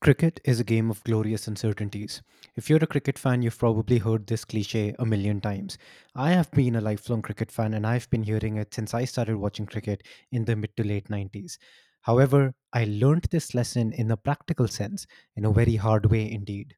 Cricket 0.00 0.40
is 0.44 0.58
a 0.58 0.64
game 0.64 0.90
of 0.90 1.04
glorious 1.04 1.46
uncertainties. 1.46 2.20
If 2.56 2.68
you're 2.68 2.82
a 2.82 2.86
cricket 2.86 3.16
fan, 3.16 3.42
you've 3.42 3.58
probably 3.58 3.98
heard 3.98 4.26
this 4.26 4.44
cliche 4.44 4.92
a 4.98 5.06
million 5.06 5.40
times. 5.40 5.78
I 6.16 6.30
have 6.32 6.50
been 6.50 6.74
a 6.74 6.80
lifelong 6.80 7.22
cricket 7.22 7.50
fan 7.52 7.74
and 7.74 7.86
I've 7.86 8.10
been 8.10 8.24
hearing 8.24 8.56
it 8.56 8.74
since 8.74 8.92
I 8.92 9.04
started 9.04 9.36
watching 9.38 9.66
cricket 9.66 10.02
in 10.32 10.44
the 10.46 10.56
mid 10.56 10.76
to 10.76 10.84
late 10.84 11.08
90s. 11.10 11.58
However, 12.02 12.54
I 12.72 12.86
learned 12.86 13.28
this 13.30 13.54
lesson 13.54 13.92
in 13.92 14.10
a 14.10 14.16
practical 14.16 14.66
sense, 14.66 15.06
in 15.36 15.44
a 15.44 15.52
very 15.52 15.76
hard 15.76 16.06
way 16.06 16.28
indeed. 16.30 16.74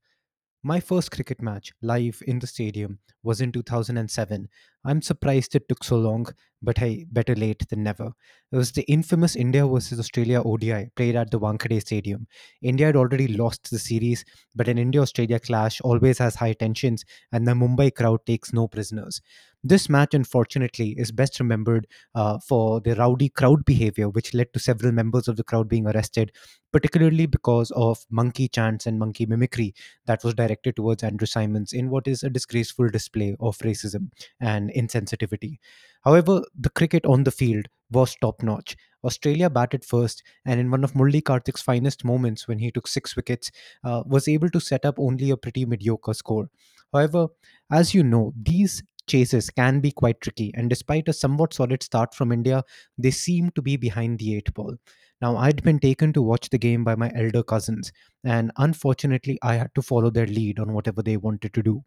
My 0.63 0.79
first 0.79 1.11
cricket 1.11 1.41
match 1.41 1.73
live 1.81 2.23
in 2.27 2.39
the 2.39 2.47
stadium 2.47 2.99
was 3.23 3.41
in 3.41 3.51
2007. 3.51 4.49
I'm 4.85 5.01
surprised 5.01 5.55
it 5.55 5.67
took 5.71 5.83
so 5.83 5.97
long, 5.97 6.27
but 6.61 6.77
hey, 6.77 7.07
better 7.11 7.35
late 7.35 7.67
than 7.71 7.83
never. 7.83 8.13
It 8.53 8.57
was 8.57 8.73
the 8.73 8.83
infamous 8.83 9.37
India 9.37 9.67
versus 9.67 9.99
Australia 9.99 10.43
ODI 10.43 10.91
played 10.97 11.17
at 11.17 11.31
the 11.31 11.41
Wankhede 11.41 11.81
Stadium. 11.81 12.27
India 12.61 12.87
had 12.87 12.97
already 12.97 13.29
lost 13.29 13.71
the 13.71 13.79
series, 13.79 14.23
but 14.55 14.69
an 14.69 14.77
India 14.77 15.01
Australia 15.01 15.41
clash 15.41 15.81
always 15.81 16.19
has 16.19 16.35
high 16.35 16.53
tensions, 16.53 17.07
and 17.33 17.47
the 17.47 17.53
Mumbai 17.53 17.95
crowd 17.95 18.21
takes 18.27 18.53
no 18.53 18.69
prisoners. 18.69 19.23
This 19.63 19.91
match, 19.91 20.15
unfortunately, 20.15 20.95
is 20.99 21.13
best 21.13 21.39
remembered 21.39 21.87
uh, 22.15 22.39
for 22.39 22.81
the 22.81 22.95
rowdy 22.95 23.29
crowd 23.29 23.65
behavior, 23.67 24.09
which 24.09 24.33
led 24.33 24.53
to 24.55 24.59
several 24.59 24.91
members 24.91 25.29
of 25.29 25.37
the 25.37 25.45
crowd 25.45 25.69
being 25.69 25.87
arrested, 25.87 26.33
particularly 26.73 27.27
because 27.27 27.71
of 27.73 27.99
monkey 28.11 28.49
chants 28.49 28.87
and 28.87 28.99
monkey 28.99 29.27
mimicry 29.27 29.75
that 30.07 30.25
was 30.25 30.33
directed 30.35 30.77
towards 30.77 31.03
Andrew 31.03 31.27
Symonds 31.27 31.75
in 31.75 31.91
what 31.91 32.09
is 32.09 32.23
a 32.23 32.31
disgraceful 32.31 32.89
display 32.89 33.37
of 33.39 33.59
racism 33.59 34.09
and 34.41 34.71
insensitivity. 34.71 35.59
However, 36.05 36.43
the 36.59 36.71
cricket 36.71 37.05
on 37.05 37.25
the 37.25 37.31
field 37.31 37.67
was 37.91 38.17
top 38.21 38.43
notch. 38.43 38.77
Australia 39.05 39.51
batted 39.51 39.85
first, 39.85 40.23
and 40.47 40.59
in 40.61 40.71
one 40.71 40.85
of 40.85 40.93
Murli 40.95 41.23
Kartik's 41.23 41.63
finest 41.63 42.05
moments, 42.05 42.47
when 42.49 42.59
he 42.59 42.71
took 42.71 42.87
six 42.87 43.17
wickets, 43.17 43.51
uh, 43.85 44.03
was 44.07 44.29
able 44.29 44.49
to 44.51 44.61
set 44.61 44.85
up 44.87 44.99
only 44.99 45.31
a 45.31 45.37
pretty 45.37 45.65
mediocre 45.67 46.15
score. 46.15 46.49
However, 46.93 47.29
as 47.71 47.95
you 47.95 48.03
know, 48.03 48.33
these 48.41 48.83
chases 49.11 49.51
can 49.51 49.81
be 49.81 49.91
quite 49.91 50.21
tricky, 50.21 50.51
and 50.55 50.71
despite 50.71 51.09
a 51.09 51.13
somewhat 51.13 51.55
solid 51.55 51.83
start 51.83 52.15
from 52.15 52.33
India, 52.33 52.63
they 52.97 53.11
seem 53.11 53.51
to 53.57 53.63
be 53.63 53.77
behind 53.77 54.19
the 54.19 54.37
eight 54.37 54.53
ball. 54.55 54.77
Now, 55.21 55.37
I'd 55.37 55.63
been 55.63 55.79
taken 55.79 56.13
to 56.15 56.23
watch 56.23 56.49
the 56.49 56.59
game 56.59 56.85
by 56.85 56.95
my 56.95 57.11
elder 57.15 57.43
cousins, 57.43 57.93
and 58.25 58.53
unfortunately, 58.57 59.39
I 59.43 59.57
had 59.57 59.75
to 59.75 59.83
follow 59.83 60.11
their 60.11 60.27
lead 60.27 60.59
on 60.59 60.73
whatever 60.73 61.03
they 61.03 61.17
wanted 61.17 61.53
to 61.55 61.63
do. 61.63 61.83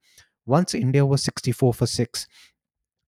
Once 0.46 0.76
India 0.76 1.06
was 1.06 1.24
64 1.24 1.74
for 1.74 1.88
6, 1.88 2.28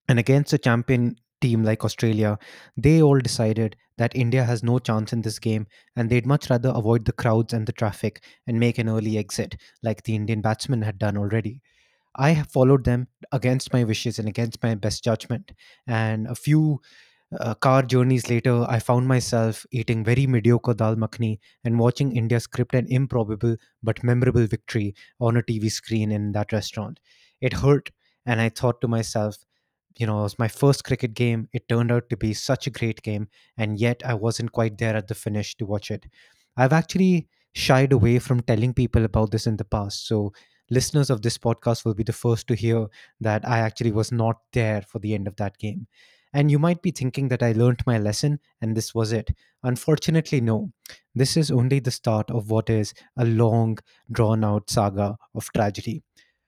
and 0.08 0.20
against 0.20 0.54
a 0.54 0.58
champion 0.58 1.18
team 1.42 1.64
like 1.64 1.84
Australia, 1.84 2.38
they 2.78 3.02
all 3.02 3.20
decided 3.20 3.76
that 3.98 4.16
India 4.16 4.44
has 4.44 4.64
no 4.64 4.80
chance 4.80 5.14
in 5.14 5.22
this 5.22 5.40
game 5.40 5.68
and 5.96 6.10
they'd 6.10 6.26
much 6.26 6.50
rather 6.50 6.70
avoid 6.70 7.06
the 7.06 7.12
crowds 7.14 7.54
and 7.54 7.68
the 7.68 7.72
traffic 7.72 8.24
and 8.48 8.60
make 8.60 8.78
an 8.78 8.90
early 8.90 9.18
exit, 9.18 9.56
like 9.84 10.04
the 10.04 10.16
Indian 10.16 10.42
batsmen 10.42 10.82
had 10.82 10.98
done 10.98 11.18
already. 11.18 11.62
I 12.16 12.32
have 12.32 12.52
followed 12.52 12.86
them 12.86 13.08
against 13.32 13.74
my 13.74 13.84
wishes 13.84 14.20
and 14.20 14.28
against 14.28 14.62
my 14.64 14.76
best 14.76 15.04
judgment. 15.04 15.52
And 15.88 16.28
a 16.28 16.36
few 16.36 16.82
uh, 17.40 17.56
car 17.56 17.84
journeys 17.84 18.30
later, 18.30 18.66
I 18.68 18.80
found 18.80 19.08
myself 19.08 19.66
eating 19.72 20.04
very 20.04 20.28
mediocre 20.28 20.74
dal 20.74 20.96
makhni 20.96 21.40
and 21.64 21.80
watching 21.80 22.16
India 22.16 22.40
script 22.40 22.76
an 22.76 22.88
improbable 22.90 23.58
but 23.84 24.04
memorable 24.04 24.46
victory 24.48 24.96
on 25.20 25.38
a 25.38 25.44
TV 25.44 25.70
screen 25.70 26.12
in 26.12 26.32
that 26.34 26.52
restaurant. 26.54 27.00
It 27.42 27.54
hurt, 27.54 27.92
and 28.26 28.40
I 28.42 28.50
thought 28.50 28.82
to 28.82 28.88
myself, 28.88 29.38
you 29.98 30.06
know, 30.06 30.20
it 30.20 30.24
was 30.24 30.40
my 30.40 30.48
first 30.48 30.84
cricket 30.84 31.14
game. 31.14 31.48
It 31.54 31.68
turned 31.70 31.92
out 31.92 32.10
to 32.10 32.18
be 32.18 32.34
such 32.34 32.68
a 32.68 32.70
great 32.72 33.02
game, 33.02 33.30
and 33.58 33.80
yet 33.80 34.02
I 34.06 34.14
wasn't 34.14 34.52
quite 34.52 34.78
there 34.78 34.96
at 34.96 35.08
the 35.08 35.16
finish 35.16 35.56
to 35.58 35.66
watch 35.66 35.90
it. 35.92 36.06
I've 36.58 36.74
actually 36.74 37.28
shied 37.54 37.94
away 37.94 38.20
from 38.20 38.42
telling 38.42 38.74
people 38.74 39.06
about 39.06 39.32
this 39.32 39.48
in 39.48 39.58
the 39.58 39.66
past. 39.66 40.06
So, 40.08 40.34
listeners 40.70 41.10
of 41.10 41.22
this 41.22 41.38
podcast 41.38 41.86
will 41.86 41.94
be 41.94 42.04
the 42.04 42.14
first 42.14 42.48
to 42.48 42.56
hear 42.56 42.88
that 43.22 43.48
I 43.48 43.60
actually 43.60 43.92
was 43.92 44.12
not 44.12 44.38
there 44.54 44.82
for 44.82 45.00
the 45.00 45.14
end 45.14 45.28
of 45.28 45.36
that 45.38 45.58
game. 45.58 45.88
And 46.34 46.52
you 46.52 46.60
might 46.60 46.82
be 46.82 46.92
thinking 46.92 47.30
that 47.30 47.42
I 47.42 47.54
learned 47.54 47.82
my 47.86 47.98
lesson 47.98 48.40
and 48.62 48.76
this 48.76 48.94
was 48.94 49.14
it. 49.14 49.32
Unfortunately, 49.64 50.42
no. 50.42 50.72
This 51.14 51.38
is 51.38 51.50
only 51.50 51.80
the 51.80 51.92
start 51.92 52.30
of 52.30 52.50
what 52.50 52.70
is 52.70 52.94
a 53.18 53.24
long, 53.26 53.78
drawn 54.12 54.44
out 54.44 54.70
saga 54.70 55.18
of 55.34 55.50
tragedy. 55.54 56.04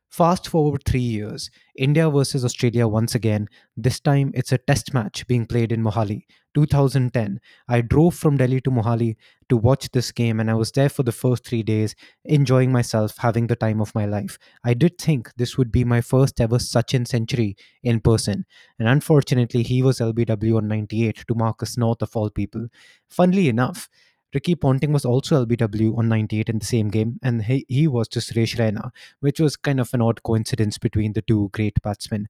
Fast 0.10 0.48
forward 0.48 0.84
three 0.86 1.00
years, 1.00 1.52
India 1.76 2.10
versus 2.10 2.44
Australia 2.44 2.88
once 2.88 3.14
again. 3.14 3.48
This 3.76 4.00
time 4.00 4.32
it's 4.34 4.52
a 4.52 4.58
test 4.58 4.94
match 4.94 5.28
being 5.28 5.46
played 5.46 5.72
in 5.72 5.84
Mohali. 5.84 6.24
2010. 6.58 7.40
I 7.70 7.82
drove 7.82 8.16
from 8.16 8.38
Delhi 8.38 8.60
to 8.62 8.72
Mohali 8.72 9.16
to 9.50 9.56
watch 9.58 9.92
this 9.92 10.12
game 10.12 10.40
and 10.40 10.50
I 10.50 10.56
was 10.56 10.72
there 10.72 10.90
for 10.90 11.04
the 11.04 11.12
first 11.12 11.46
three 11.46 11.62
days, 11.62 11.94
enjoying 12.26 12.72
myself, 12.72 13.18
having 13.20 13.46
the 13.46 13.56
time 13.56 13.80
of 13.80 13.94
my 13.94 14.08
life. 14.08 14.40
I 14.64 14.74
did 14.74 14.98
think 14.98 15.32
this 15.36 15.56
would 15.56 15.72
be 15.72 15.84
my 15.84 16.02
first 16.02 16.42
ever 16.42 16.58
Sachin 16.58 17.08
century 17.08 17.56
in 17.84 18.00
person, 18.00 18.46
and 18.80 18.88
unfortunately, 18.88 19.62
he 19.62 19.84
was 19.84 20.00
LBW 20.00 20.58
on 20.58 20.68
98 20.68 21.26
to 21.28 21.36
Marcus 21.36 21.78
North 21.78 22.02
of 22.02 22.16
all 22.16 22.32
people. 22.32 22.68
Funnily 23.08 23.50
enough, 23.50 23.88
Ricky 24.34 24.56
Ponting 24.56 24.92
was 24.92 25.06
also 25.06 25.46
LBW 25.46 25.98
on 25.98 26.10
98 26.10 26.50
in 26.50 26.60
the 26.60 26.66
same 26.66 26.90
game, 26.90 27.20
and 27.24 27.44
he, 27.44 27.66
he 27.68 27.88
was 27.88 28.08
just 28.08 28.34
Suresh 28.34 28.58
Raina, 28.58 28.92
which 29.20 29.40
was 29.40 29.56
kind 29.56 29.80
of 29.80 29.94
an 29.94 30.02
odd 30.02 30.24
coincidence 30.24 30.78
between 30.78 31.14
the 31.14 31.22
two 31.22 31.50
great 31.54 31.82
batsmen. 31.82 32.28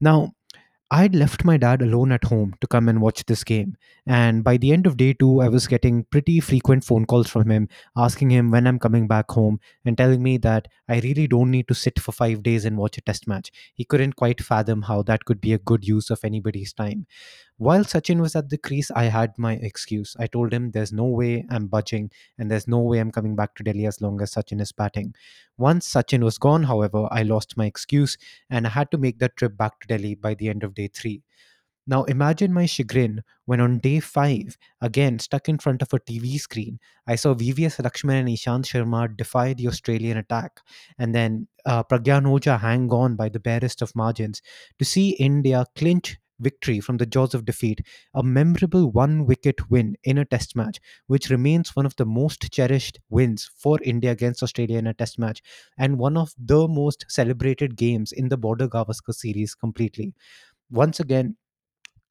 Now, 0.00 0.32
I'd 0.90 1.14
left 1.14 1.44
my 1.44 1.56
dad 1.56 1.82
alone 1.82 2.12
at 2.12 2.24
home 2.24 2.54
to 2.60 2.66
come 2.66 2.88
and 2.88 3.00
watch 3.00 3.24
this 3.24 3.42
game. 3.42 3.76
And 4.06 4.44
by 4.44 4.58
the 4.58 4.70
end 4.72 4.86
of 4.86 4.96
day 4.96 5.12
two, 5.14 5.40
I 5.40 5.48
was 5.48 5.66
getting 5.66 6.04
pretty 6.04 6.40
frequent 6.40 6.84
phone 6.84 7.06
calls 7.06 7.28
from 7.28 7.50
him 7.50 7.68
asking 7.96 8.30
him 8.30 8.50
when 8.50 8.66
I'm 8.66 8.78
coming 8.78 9.08
back 9.08 9.30
home 9.30 9.60
and 9.84 9.96
telling 9.96 10.22
me 10.22 10.36
that 10.38 10.68
I 10.88 11.00
really 11.00 11.26
don't 11.26 11.50
need 11.50 11.68
to 11.68 11.74
sit 11.74 11.98
for 11.98 12.12
five 12.12 12.42
days 12.42 12.64
and 12.64 12.76
watch 12.76 12.98
a 12.98 13.00
test 13.00 13.26
match. 13.26 13.50
He 13.74 13.84
couldn't 13.84 14.16
quite 14.16 14.42
fathom 14.42 14.82
how 14.82 15.02
that 15.02 15.24
could 15.24 15.40
be 15.40 15.54
a 15.54 15.58
good 15.58 15.88
use 15.88 16.10
of 16.10 16.20
anybody's 16.22 16.72
time. 16.72 17.06
While 17.56 17.84
Sachin 17.84 18.20
was 18.20 18.34
at 18.34 18.50
the 18.50 18.58
crease, 18.58 18.90
I 18.90 19.04
had 19.04 19.32
my 19.38 19.52
excuse. 19.54 20.16
I 20.18 20.26
told 20.26 20.52
him 20.52 20.72
there's 20.72 20.92
no 20.92 21.04
way 21.04 21.46
I'm 21.50 21.68
budging 21.68 22.10
and 22.36 22.50
there's 22.50 22.66
no 22.66 22.80
way 22.80 22.98
I'm 22.98 23.12
coming 23.12 23.36
back 23.36 23.54
to 23.54 23.62
Delhi 23.62 23.86
as 23.86 24.00
long 24.00 24.20
as 24.20 24.34
Sachin 24.34 24.60
is 24.60 24.72
batting. 24.72 25.14
Once 25.56 25.88
Sachin 25.88 26.24
was 26.24 26.36
gone, 26.36 26.64
however, 26.64 27.06
I 27.12 27.22
lost 27.22 27.56
my 27.56 27.66
excuse 27.66 28.18
and 28.50 28.66
I 28.66 28.70
had 28.70 28.90
to 28.90 28.98
make 28.98 29.20
that 29.20 29.36
trip 29.36 29.56
back 29.56 29.78
to 29.80 29.86
Delhi 29.86 30.16
by 30.16 30.34
the 30.34 30.48
end 30.48 30.64
of 30.64 30.73
day 30.74 30.88
three. 30.88 31.22
Now 31.86 32.04
imagine 32.04 32.52
my 32.52 32.64
chagrin 32.66 33.22
when 33.44 33.60
on 33.60 33.78
day 33.78 34.00
five, 34.00 34.56
again 34.80 35.18
stuck 35.18 35.48
in 35.50 35.58
front 35.58 35.82
of 35.82 35.92
a 35.92 35.98
TV 36.00 36.38
screen, 36.38 36.78
I 37.06 37.16
saw 37.16 37.34
VVS 37.34 37.76
Laxman 37.82 38.20
and 38.20 38.28
Ishant 38.28 38.64
Sharma 38.64 39.14
defy 39.14 39.52
the 39.52 39.68
Australian 39.68 40.16
attack, 40.16 40.60
and 40.98 41.14
then 41.14 41.48
uh, 41.66 41.82
Pragyan 41.84 42.24
Oja 42.24 42.58
hang 42.60 42.90
on 42.90 43.16
by 43.16 43.28
the 43.28 43.40
barest 43.40 43.82
of 43.82 43.94
margins 43.94 44.40
to 44.78 44.84
see 44.86 45.10
India 45.10 45.66
clinch 45.76 46.16
victory 46.40 46.80
from 46.80 46.96
the 46.96 47.06
jaws 47.06 47.32
of 47.34 47.44
defeat, 47.44 47.80
a 48.14 48.22
memorable 48.22 48.90
one 48.90 49.24
wicket 49.24 49.70
win 49.70 49.94
in 50.02 50.18
a 50.18 50.24
test 50.24 50.56
match, 50.56 50.80
which 51.06 51.30
remains 51.30 51.76
one 51.76 51.86
of 51.86 51.94
the 51.96 52.04
most 52.06 52.50
cherished 52.50 52.98
wins 53.08 53.50
for 53.56 53.78
India 53.82 54.10
against 54.10 54.42
Australia 54.42 54.78
in 54.78 54.86
a 54.86 54.94
test 54.94 55.18
match, 55.18 55.42
and 55.78 55.98
one 55.98 56.16
of 56.16 56.34
the 56.38 56.66
most 56.66 57.04
celebrated 57.08 57.76
games 57.76 58.10
in 58.10 58.28
the 58.30 58.36
Border 58.36 58.68
Gavaskar 58.68 59.14
series 59.14 59.54
completely. 59.54 60.12
Once 60.74 61.00
again, 61.00 61.36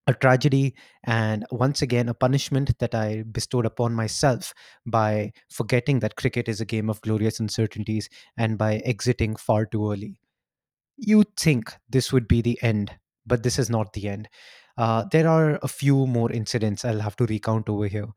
a 0.08 0.14
tragedy 0.14 0.76
and 1.06 1.46
once 1.52 1.82
again 1.82 2.10
a 2.10 2.14
punishment 2.14 2.78
that 2.80 2.96
I 2.96 3.24
bestowed 3.32 3.66
upon 3.66 3.94
myself 3.94 4.54
by 4.86 5.32
forgetting 5.50 6.00
that 6.00 6.18
cricket 6.18 6.50
is 6.50 6.60
a 6.62 6.66
game 6.66 6.90
of 6.90 7.02
glorious 7.02 7.40
uncertainties 7.40 8.10
and 8.38 8.58
by 8.58 8.78
exiting 8.80 9.36
far 9.36 9.66
too 9.66 9.92
early. 9.92 10.20
You'd 10.98 11.36
think 11.38 11.74
this 11.90 12.12
would 12.14 12.28
be 12.28 12.42
the 12.42 12.60
end, 12.62 12.92
but 13.26 13.44
this 13.44 13.60
is 13.60 13.70
not 13.70 13.94
the 13.94 14.10
end. 14.10 14.30
Uh, 14.78 15.06
there 15.12 15.28
are 15.28 15.60
a 15.64 15.68
few 15.68 16.08
more 16.08 16.32
incidents 16.32 16.86
I'll 16.86 17.02
have 17.02 17.16
to 17.18 17.26
recount 17.26 17.70
over 17.70 17.88
here. 17.88 18.08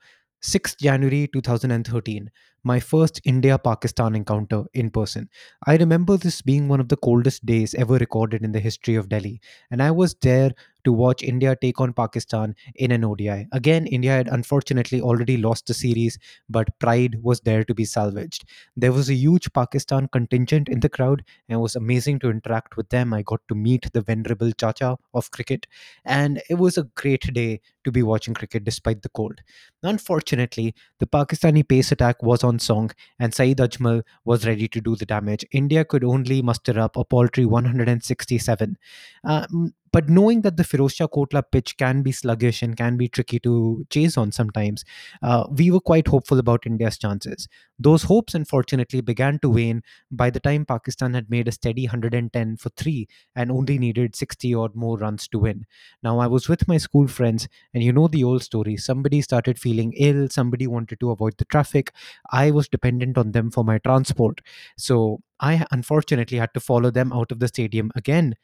6th 0.47 0.79
January 0.79 1.29
2013, 1.33 2.31
my 2.63 2.79
first 2.79 3.21
India 3.25 3.59
Pakistan 3.59 4.15
encounter 4.15 4.63
in 4.75 4.91
person. 4.91 5.29
I 5.67 5.77
remember 5.77 6.17
this 6.17 6.41
being 6.41 6.69
one 6.69 6.79
of 6.79 6.89
the 6.89 6.97
coldest 6.97 7.45
days 7.45 7.75
ever 7.75 7.95
recorded 7.95 8.43
in 8.43 8.53
the 8.53 8.61
history 8.61 8.95
of 8.95 9.09
Delhi, 9.09 9.41
and 9.71 9.83
I 9.83 9.91
was 9.91 10.15
there 10.23 10.53
to 10.87 10.93
watch 10.93 11.23
India 11.23 11.55
take 11.61 11.81
on 11.81 11.93
Pakistan 11.93 12.55
in 12.77 12.93
an 12.93 13.05
ODI. 13.05 13.47
Again, 13.53 13.87
India 13.87 14.13
had 14.13 14.29
unfortunately 14.29 15.01
already 15.01 15.37
lost 15.37 15.67
the 15.67 15.75
series, 15.75 16.19
but 16.49 16.79
pride 16.79 17.19
was 17.23 17.41
there 17.41 17.65
to 17.65 17.75
be 17.75 17.85
salvaged. 17.85 18.47
There 18.77 18.93
was 18.93 19.11
a 19.11 19.15
huge 19.15 19.53
Pakistan 19.53 20.09
contingent 20.09 20.69
in 20.69 20.81
the 20.81 20.89
crowd, 20.89 21.25
and 21.49 21.57
it 21.57 21.61
was 21.61 21.77
amazing 21.77 22.21
to 22.21 22.31
interact 22.31 22.77
with 22.79 22.89
them. 22.89 23.13
I 23.13 23.23
got 23.23 23.41
to 23.49 23.55
meet 23.55 23.93
the 23.93 24.01
venerable 24.01 24.53
Chacha 24.53 24.97
of 25.13 25.31
cricket, 25.31 25.67
and 26.05 26.41
it 26.49 26.55
was 26.55 26.79
a 26.79 26.85
great 27.03 27.33
day 27.35 27.61
to 27.85 27.93
be 27.93 28.03
watching 28.03 28.35
cricket 28.35 28.65
despite 28.65 29.03
the 29.03 29.09
cold. 29.09 29.41
Unfortunately, 29.83 30.75
the 30.99 31.07
Pakistani 31.07 31.67
pace 31.67 31.93
attack 31.93 32.23
was 32.23 32.45
on 32.45 32.59
song, 32.59 32.91
and 33.19 33.35
Saeed 33.35 33.59
Ajmal 33.59 34.03
was 34.25 34.47
ready 34.47 34.69
to 34.69 34.81
do 34.81 34.97
the 34.97 35.07
damage. 35.07 35.45
India 35.53 35.85
could 35.85 36.05
only 36.05 36.43
muster 36.43 36.79
up 36.79 36.97
a 36.97 37.05
paltry 37.05 37.47
167. 37.47 38.77
Uh, 39.25 39.47
But 39.97 40.11
knowing 40.11 40.43
that 40.43 40.59
the 40.59 40.63
Feroz 40.63 40.93
Shah 40.93 41.07
Kotla 41.07 41.43
pitch 41.51 41.79
can 41.79 42.03
be 42.03 42.13
sluggish 42.13 42.61
and 42.61 42.77
can 42.77 42.99
be 42.99 43.09
tricky 43.09 43.39
to 43.39 43.87
chase 43.89 44.19
on 44.19 44.31
sometimes, 44.31 44.85
uh, 45.23 45.47
we 45.51 45.71
were 45.71 45.81
quite 45.81 46.07
hopeful 46.07 46.39
about 46.39 46.67
India's 46.67 46.99
chances. 46.99 47.49
Those 47.79 48.03
hopes, 48.03 48.35
unfortunately, 48.35 49.01
began 49.01 49.39
to 49.39 49.49
wane 49.49 49.81
by 50.11 50.29
the 50.29 50.39
time 50.39 50.67
Pakistan 50.67 51.15
had 51.15 51.31
made 51.31 51.49
a 51.49 51.53
steady 51.53 51.87
110 51.87 52.59
for 52.59 52.69
three 52.77 53.09
and 53.35 53.51
only 53.51 53.79
needed 53.79 54.15
60 54.15 54.55
odd 54.55 54.75
more 54.75 54.99
runs 54.99 55.29
to 55.29 55.39
win. 55.39 55.65
Now, 56.03 56.19
I 56.19 56.27
was 56.27 56.47
with 56.47 56.69
my 56.69 56.77
school 56.77 57.09
friends, 57.09 57.49
and 57.73 57.83
you 57.83 57.91
know 57.91 58.07
the 58.07 58.23
old 58.23 58.43
story. 58.43 58.77
Somebody 58.77 59.23
started 59.23 59.59
feeling 59.59 59.95
ill, 59.97 60.29
somebody 60.29 60.67
wanted 60.67 61.01
to 61.01 61.11
avoid 61.11 61.39
the 61.39 61.47
traffic. 61.47 61.91
I 62.31 62.51
was 62.51 62.69
dependent 62.69 63.17
on 63.17 63.33
them 63.33 63.51
for 63.51 63.65
my 63.65 63.79
transport. 63.79 64.43
So 64.77 65.23
I 65.41 65.65
unfortunately 65.71 66.37
had 66.37 66.53
to 66.53 66.61
follow 66.61 66.91
them 66.91 67.15
out 67.15 67.33
of 67.33 67.39
the 67.39 67.49
stadium 67.49 67.93
again 67.95 68.35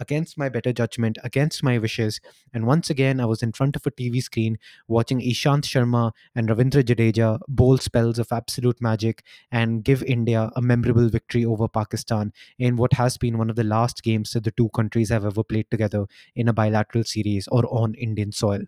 against 0.00 0.38
my 0.38 0.48
better 0.48 0.72
judgment, 0.72 1.18
against 1.24 1.62
my 1.62 1.78
wishes. 1.78 2.20
And 2.52 2.66
once 2.66 2.90
again, 2.90 3.20
I 3.20 3.24
was 3.24 3.42
in 3.42 3.52
front 3.52 3.76
of 3.76 3.86
a 3.86 3.90
TV 3.90 4.22
screen 4.22 4.58
watching 4.88 5.20
Ishant 5.20 5.64
Sharma 5.64 6.12
and 6.34 6.48
Ravindra 6.48 6.82
Jadeja 6.82 7.40
bowl 7.48 7.78
spells 7.78 8.18
of 8.18 8.32
absolute 8.32 8.80
magic 8.80 9.24
and 9.50 9.84
give 9.84 10.02
India 10.02 10.50
a 10.56 10.62
memorable 10.62 11.08
victory 11.08 11.44
over 11.44 11.68
Pakistan 11.68 12.32
in 12.58 12.76
what 12.76 12.94
has 12.94 13.16
been 13.16 13.38
one 13.38 13.50
of 13.50 13.56
the 13.56 13.64
last 13.64 14.02
games 14.02 14.32
that 14.32 14.44
the 14.44 14.50
two 14.52 14.68
countries 14.70 15.10
have 15.10 15.24
ever 15.24 15.42
played 15.42 15.70
together 15.70 16.06
in 16.34 16.48
a 16.48 16.52
bilateral 16.52 17.04
series 17.04 17.48
or 17.48 17.64
on 17.66 17.94
Indian 17.94 18.32
soil. 18.32 18.60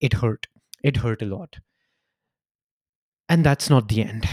It 0.00 0.14
hurt. 0.14 0.46
It 0.82 0.98
hurt 0.98 1.22
a 1.22 1.26
lot. 1.26 1.56
And 3.28 3.44
that's 3.44 3.68
not 3.68 3.88
the 3.88 4.02
end. 4.02 4.28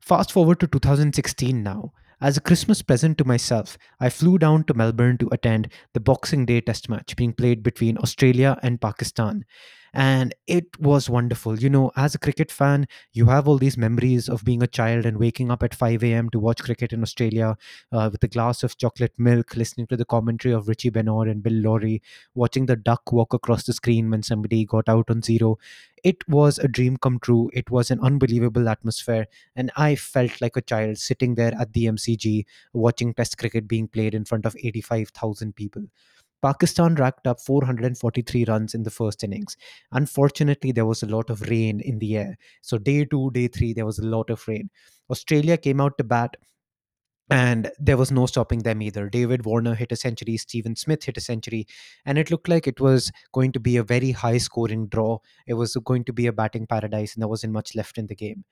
Fast 0.00 0.32
forward 0.32 0.60
to 0.60 0.66
2016 0.66 1.62
now. 1.62 1.92
As 2.22 2.36
a 2.36 2.40
Christmas 2.42 2.82
present 2.82 3.16
to 3.18 3.24
myself, 3.24 3.78
I 3.98 4.10
flew 4.10 4.36
down 4.36 4.64
to 4.64 4.74
Melbourne 4.74 5.16
to 5.18 5.28
attend 5.32 5.72
the 5.94 6.00
Boxing 6.00 6.44
Day 6.44 6.60
test 6.60 6.88
match 6.88 7.16
being 7.16 7.32
played 7.32 7.62
between 7.62 7.96
Australia 7.96 8.58
and 8.62 8.78
Pakistan. 8.78 9.46
And 9.92 10.34
it 10.46 10.78
was 10.80 11.10
wonderful. 11.10 11.58
You 11.58 11.68
know, 11.70 11.90
as 11.96 12.14
a 12.14 12.18
cricket 12.18 12.50
fan, 12.50 12.86
you 13.12 13.26
have 13.26 13.48
all 13.48 13.58
these 13.58 13.76
memories 13.76 14.28
of 14.28 14.44
being 14.44 14.62
a 14.62 14.66
child 14.66 15.04
and 15.06 15.18
waking 15.18 15.50
up 15.50 15.62
at 15.62 15.74
5 15.74 16.12
a.m. 16.12 16.30
to 16.30 16.38
watch 16.38 16.62
cricket 16.62 16.92
in 16.92 17.02
Australia 17.02 17.56
uh, 17.92 18.08
with 18.12 18.22
a 18.22 18.28
glass 18.28 18.62
of 18.62 18.76
chocolate 18.78 19.12
milk, 19.18 19.56
listening 19.56 19.86
to 19.88 19.96
the 19.96 20.04
commentary 20.04 20.54
of 20.54 20.68
Richie 20.68 20.90
Benaud 20.90 21.22
and 21.30 21.42
Bill 21.42 21.54
Lawry, 21.54 22.02
watching 22.34 22.66
the 22.66 22.76
duck 22.76 23.12
walk 23.12 23.34
across 23.34 23.64
the 23.64 23.72
screen 23.72 24.10
when 24.10 24.22
somebody 24.22 24.64
got 24.64 24.88
out 24.88 25.10
on 25.10 25.22
zero. 25.22 25.58
It 26.02 26.26
was 26.28 26.58
a 26.58 26.68
dream 26.68 26.96
come 26.96 27.18
true. 27.18 27.50
It 27.52 27.70
was 27.70 27.90
an 27.90 28.00
unbelievable 28.00 28.68
atmosphere 28.68 29.26
and 29.54 29.70
I 29.76 29.96
felt 29.96 30.40
like 30.40 30.56
a 30.56 30.62
child 30.62 30.98
sitting 30.98 31.34
there 31.34 31.54
at 31.58 31.72
the 31.74 31.86
MCG 31.86 32.46
watching 32.72 33.12
Test 33.12 33.36
cricket 33.38 33.68
being 33.68 33.86
played 33.88 34.14
in 34.14 34.24
front 34.24 34.46
of 34.46 34.56
85,000 34.62 35.54
people. 35.56 35.84
Pakistan 36.42 36.94
racked 36.94 37.26
up 37.26 37.40
443 37.40 38.44
runs 38.44 38.74
in 38.74 38.82
the 38.82 38.90
first 38.90 39.22
innings. 39.22 39.56
Unfortunately, 39.92 40.72
there 40.72 40.86
was 40.86 41.02
a 41.02 41.06
lot 41.06 41.30
of 41.30 41.42
rain 41.42 41.80
in 41.80 41.98
the 41.98 42.16
air. 42.16 42.38
So, 42.62 42.78
day 42.78 43.04
two, 43.04 43.30
day 43.32 43.48
three, 43.48 43.72
there 43.72 43.86
was 43.86 43.98
a 43.98 44.06
lot 44.06 44.30
of 44.30 44.46
rain. 44.48 44.70
Australia 45.10 45.56
came 45.56 45.80
out 45.80 45.98
to 45.98 46.04
bat 46.04 46.36
and 47.30 47.70
there 47.78 47.96
was 47.96 48.10
no 48.10 48.26
stopping 48.26 48.60
them 48.60 48.82
either. 48.82 49.08
David 49.08 49.44
Warner 49.44 49.74
hit 49.74 49.92
a 49.92 49.96
century, 49.96 50.36
Steven 50.36 50.74
Smith 50.74 51.04
hit 51.04 51.16
a 51.16 51.20
century, 51.20 51.66
and 52.04 52.18
it 52.18 52.30
looked 52.30 52.48
like 52.48 52.66
it 52.66 52.80
was 52.80 53.12
going 53.32 53.52
to 53.52 53.60
be 53.60 53.76
a 53.76 53.84
very 53.84 54.10
high 54.10 54.38
scoring 54.38 54.88
draw. 54.88 55.18
It 55.46 55.54
was 55.54 55.76
going 55.76 56.04
to 56.04 56.12
be 56.12 56.26
a 56.26 56.32
batting 56.32 56.66
paradise, 56.66 57.14
and 57.14 57.22
there 57.22 57.28
wasn't 57.28 57.52
much 57.52 57.76
left 57.76 57.98
in 57.98 58.08
the 58.08 58.16
game. 58.16 58.44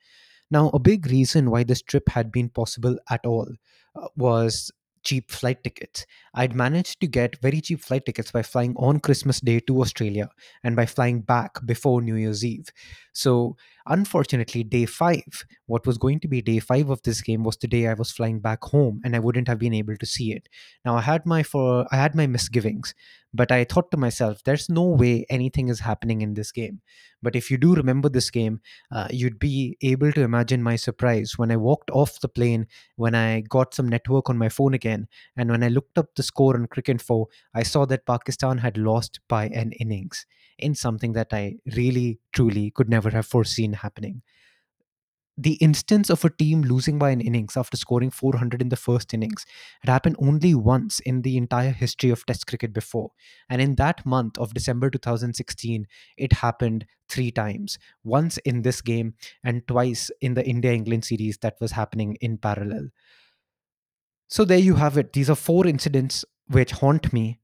Now, 0.49 0.69
a 0.69 0.79
big 0.79 1.05
reason 1.07 1.51
why 1.51 1.63
this 1.63 1.81
trip 1.81 2.09
had 2.09 2.31
been 2.31 2.49
possible 2.49 2.97
at 3.09 3.25
all 3.25 3.47
uh, 3.95 4.07
was 4.15 4.71
cheap 5.03 5.31
flight 5.31 5.63
tickets. 5.63 6.05
I'd 6.33 6.55
managed 6.55 6.99
to 7.01 7.07
get 7.07 7.39
very 7.41 7.61
cheap 7.61 7.81
flight 7.81 8.05
tickets 8.05 8.31
by 8.31 8.43
flying 8.43 8.75
on 8.77 8.99
Christmas 8.99 9.39
Day 9.39 9.59
to 9.61 9.81
Australia 9.81 10.29
and 10.63 10.75
by 10.75 10.85
flying 10.85 11.21
back 11.21 11.65
before 11.65 12.01
New 12.01 12.15
Year's 12.15 12.45
Eve. 12.45 12.69
So, 13.13 13.57
unfortunately, 13.89 14.63
day 14.63 14.85
five, 14.85 15.45
what 15.65 15.85
was 15.85 15.97
going 15.97 16.19
to 16.21 16.27
be 16.27 16.41
day 16.41 16.59
five 16.59 16.89
of 16.89 17.01
this 17.01 17.21
game 17.21 17.43
was 17.43 17.57
the 17.57 17.67
day 17.67 17.87
I 17.87 17.95
was 17.95 18.11
flying 18.11 18.39
back 18.39 18.63
home 18.63 19.01
and 19.03 19.15
I 19.15 19.19
wouldn't 19.19 19.47
have 19.47 19.59
been 19.59 19.73
able 19.73 19.97
to 19.97 20.05
see 20.05 20.31
it. 20.31 20.47
Now, 20.85 20.95
I 20.95 21.01
had 21.01 21.25
my 21.25 21.43
for 21.43 21.85
I 21.91 21.97
had 21.97 22.15
my 22.15 22.27
misgivings, 22.27 22.93
but 23.33 23.51
I 23.51 23.63
thought 23.63 23.91
to 23.91 23.97
myself, 23.97 24.43
there's 24.43 24.69
no 24.69 24.83
way 24.83 25.25
anything 25.29 25.67
is 25.67 25.79
happening 25.81 26.21
in 26.21 26.35
this 26.35 26.51
game. 26.51 26.81
But 27.21 27.35
if 27.35 27.51
you 27.51 27.57
do 27.57 27.75
remember 27.75 28.07
this 28.07 28.29
game, 28.29 28.61
uh, 28.91 29.07
you'd 29.11 29.39
be 29.39 29.77
able 29.81 30.11
to 30.13 30.21
imagine 30.21 30.63
my 30.63 30.77
surprise 30.77 31.33
when 31.37 31.51
I 31.51 31.57
walked 31.57 31.91
off 31.91 32.21
the 32.21 32.29
plane, 32.29 32.67
when 32.95 33.13
I 33.13 33.41
got 33.41 33.73
some 33.73 33.89
network 33.89 34.29
on 34.29 34.37
my 34.37 34.49
phone 34.49 34.73
again, 34.73 35.07
and 35.35 35.49
when 35.49 35.63
I 35.63 35.67
looked 35.67 35.97
up 35.97 36.15
the 36.15 36.23
score 36.23 36.55
on 36.55 36.67
Cricinfo, 36.67 37.25
I 37.53 37.63
saw 37.63 37.85
that 37.85 38.05
Pakistan 38.05 38.59
had 38.59 38.77
lost 38.77 39.19
by 39.27 39.47
an 39.47 39.73
innings 39.73 40.25
in 40.59 40.75
something 40.75 41.13
that 41.13 41.27
I 41.31 41.55
really, 41.75 42.19
truly 42.33 42.71
could 42.71 42.89
never 42.89 43.09
have 43.09 43.25
foreseen 43.25 43.73
happening 43.73 44.21
the 45.41 45.53
instance 45.53 46.09
of 46.09 46.25
a 46.25 46.29
team 46.29 46.63
losing 46.63 46.99
by 46.99 47.11
an 47.11 47.21
innings 47.21 47.55
after 47.55 47.77
scoring 47.77 48.11
400 48.11 48.61
in 48.61 48.67
the 48.67 48.75
first 48.75 49.13
innings 49.13 49.45
had 49.79 49.89
happened 49.89 50.17
only 50.19 50.53
once 50.53 50.99
in 50.99 51.21
the 51.21 51.37
entire 51.37 51.71
history 51.71 52.09
of 52.09 52.25
Test 52.25 52.45
cricket 52.45 52.73
before. 52.73 53.11
And 53.49 53.61
in 53.61 53.75
that 53.75 54.05
month 54.05 54.37
of 54.37 54.53
December 54.53 54.89
2016, 54.89 55.87
it 56.17 56.33
happened 56.33 56.85
three 57.07 57.31
times 57.31 57.79
once 58.03 58.37
in 58.39 58.63
this 58.63 58.81
game 58.81 59.13
and 59.41 59.65
twice 59.65 60.11
in 60.19 60.33
the 60.33 60.45
India 60.45 60.73
England 60.73 61.05
series 61.05 61.37
that 61.37 61.55
was 61.61 61.71
happening 61.71 62.17
in 62.19 62.37
parallel. 62.37 62.89
So 64.27 64.43
there 64.43 64.59
you 64.59 64.75
have 64.75 64.97
it. 64.97 65.13
These 65.13 65.29
are 65.29 65.35
four 65.35 65.65
incidents 65.65 66.25
which 66.47 66.71
haunt 66.71 67.13
me 67.13 67.38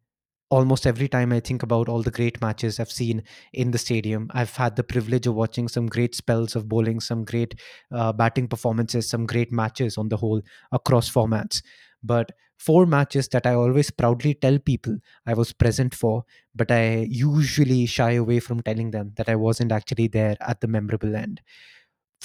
almost 0.50 0.86
every 0.86 1.08
time 1.08 1.32
I 1.34 1.40
think 1.40 1.64
about 1.64 1.90
all 1.90 2.02
the 2.02 2.12
great 2.12 2.40
matches 2.42 2.80
I've 2.80 2.92
seen 2.92 3.24
in 3.54 3.72
the 3.72 3.78
stadium, 3.78 4.30
I've 4.34 4.56
had 4.56 4.76
the 4.76 4.84
privilege 4.84 5.28
of 5.28 5.36
watching 5.36 5.68
some 5.68 5.88
great 5.88 6.16
spells 6.16 6.56
of 6.56 6.70
bowling, 6.70 7.00
some 7.00 7.26
great 7.26 7.60
uh, 7.92 8.14
batting 8.14 8.48
performances, 8.48 9.10
some 9.10 9.26
great 9.26 9.52
matches 9.52 9.98
on 9.98 10.10
the 10.10 10.18
whole 10.18 10.42
across 10.72 11.10
formats. 11.12 11.62
But 12.04 12.32
four 12.58 12.86
matches 12.86 13.28
that 13.30 13.46
I 13.46 13.54
always 13.54 13.90
proudly 13.92 14.36
tell 14.36 14.60
people 14.60 14.98
I 15.26 15.34
was 15.34 15.52
present 15.52 15.96
for, 15.96 16.24
but 16.54 16.72
I 16.72 17.08
usually 17.10 17.86
shy 17.86 18.12
away 18.12 18.40
from 18.40 18.62
telling 18.62 18.92
them 18.92 19.14
that 19.18 19.28
I 19.30 19.36
wasn't 19.36 19.72
actually 19.72 20.08
there 20.08 20.38
at 20.42 20.62
the 20.62 20.68
memorable 20.68 21.16
end 21.16 21.42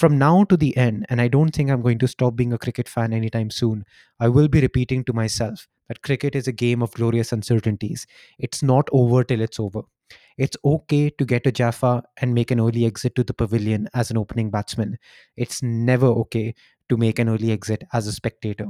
from 0.01 0.17
now 0.17 0.43
to 0.45 0.57
the 0.57 0.75
end, 0.75 1.05
and 1.09 1.21
I 1.21 1.27
don't 1.29 1.55
think 1.55 1.69
I'm 1.69 1.81
going 1.81 1.99
to 1.99 2.07
stop 2.07 2.35
being 2.35 2.53
a 2.53 2.57
cricket 2.57 2.89
fan 2.89 3.13
anytime 3.13 3.51
soon, 3.51 3.85
I 4.19 4.27
will 4.29 4.47
be 4.47 4.59
repeating 4.59 5.03
to 5.05 5.13
myself 5.13 5.67
that 5.87 6.01
cricket 6.01 6.35
is 6.35 6.47
a 6.47 6.51
game 6.51 6.81
of 6.81 6.91
glorious 6.93 7.31
uncertainties. 7.31 8.07
It's 8.39 8.63
not 8.63 8.89
over 8.91 9.23
till 9.23 9.41
it's 9.41 9.59
over. 9.59 9.81
It's 10.37 10.57
okay 10.65 11.11
to 11.11 11.25
get 11.25 11.45
a 11.47 11.51
Jaffa 11.51 12.03
and 12.19 12.33
make 12.33 12.51
an 12.51 12.59
early 12.59 12.85
exit 12.85 13.15
to 13.15 13.23
the 13.23 13.33
pavilion 13.33 13.87
as 13.93 14.11
an 14.11 14.17
opening 14.17 14.49
batsman. 14.49 14.97
It's 15.37 15.61
never 15.63 16.07
okay 16.07 16.55
to 16.89 16.97
make 16.97 17.19
an 17.19 17.29
early 17.29 17.51
exit 17.51 17.83
as 17.93 18.07
a 18.07 18.11
spectator. 18.11 18.69